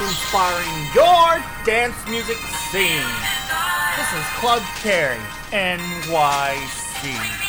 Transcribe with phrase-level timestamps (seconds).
[0.00, 2.36] inspiring your dance music
[2.70, 3.12] scene.
[3.96, 5.16] This is Club Carry,
[5.52, 7.45] NYC.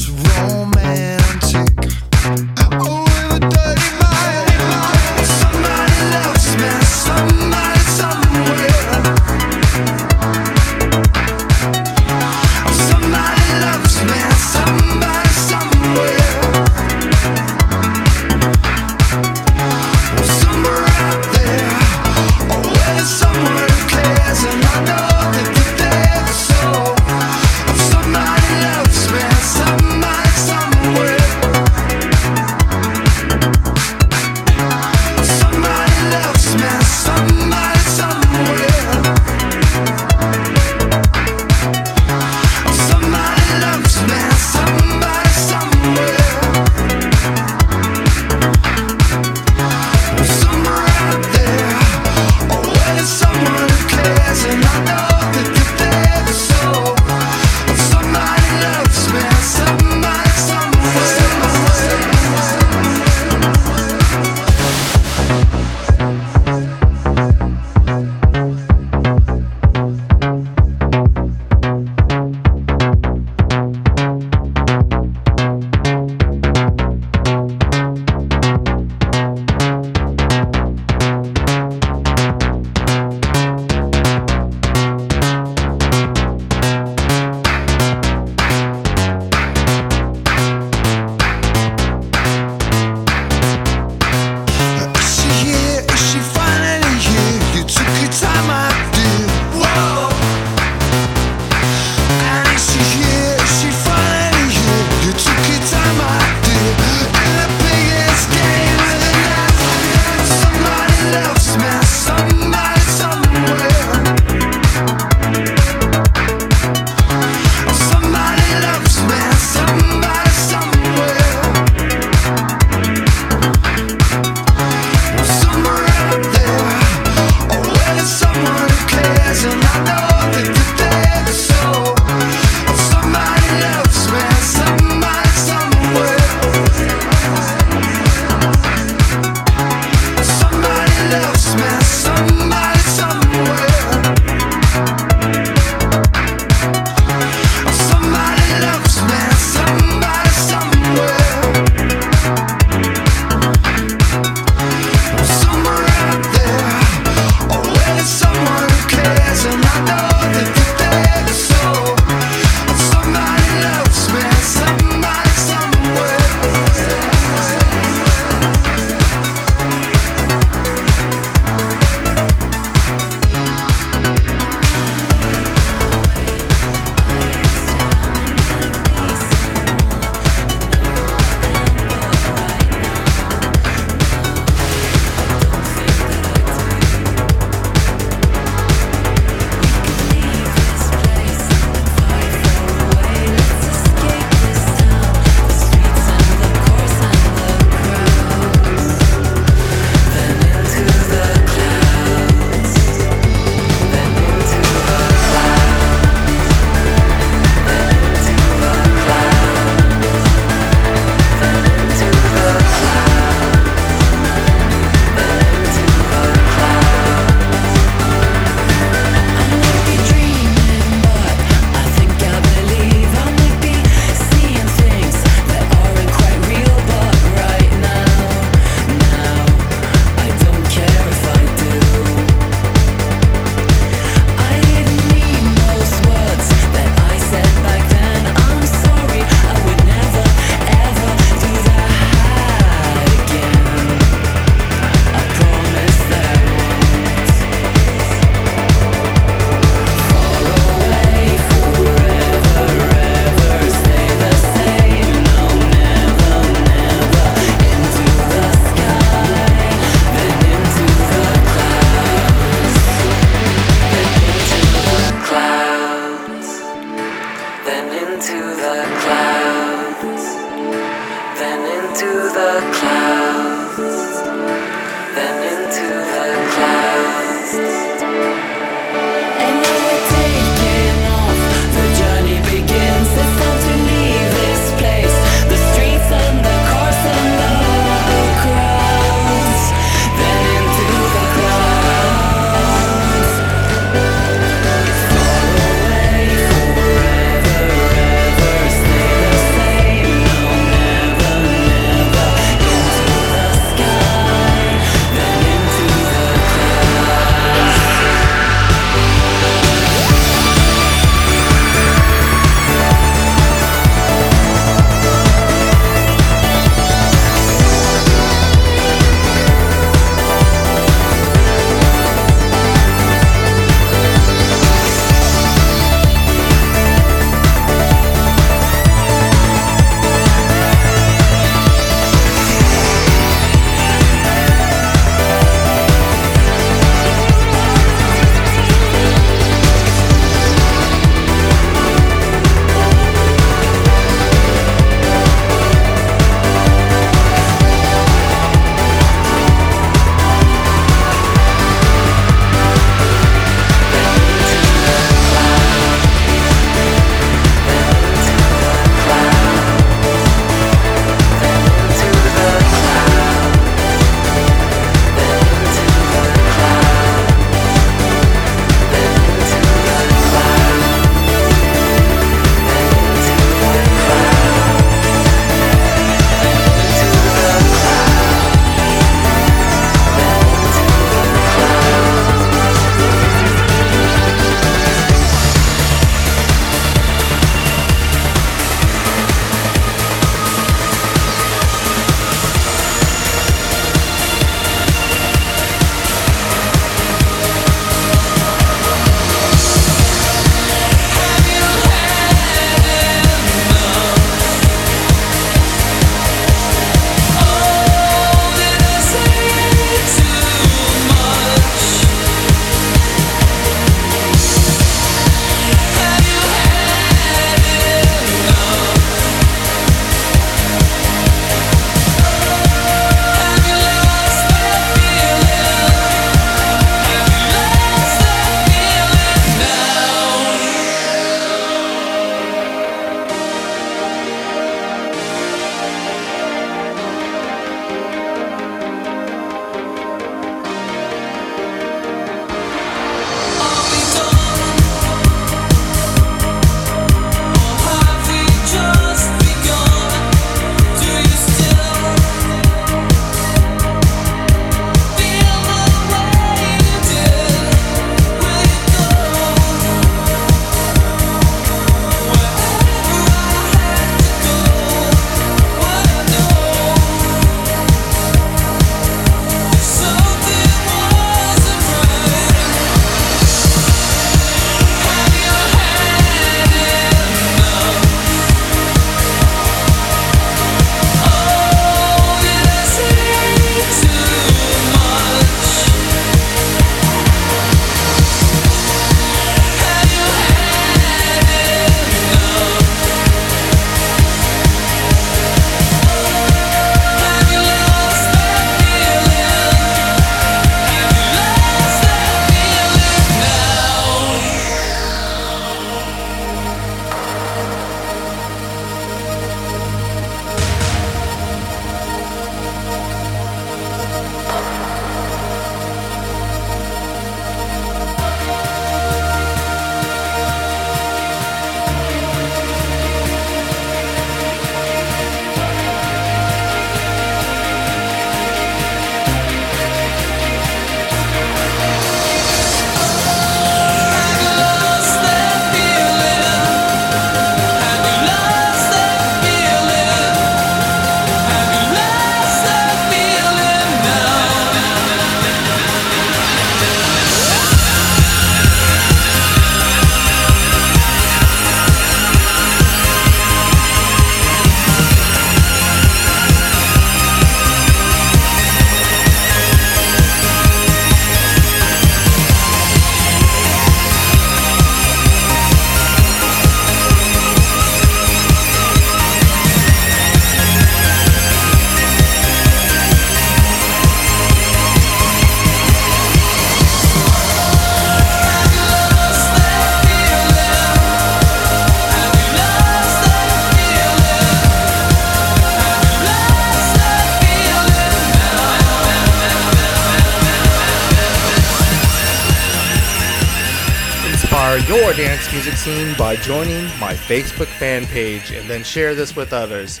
[596.18, 600.00] By joining my Facebook fan page and then share this with others.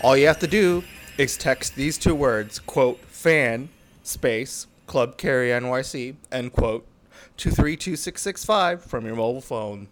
[0.00, 0.82] All you have to do
[1.18, 3.68] is text these two words, quote, fan,
[4.02, 6.86] space, Club Carry NYC, end quote,
[7.36, 9.88] to 32665 from your mobile phone.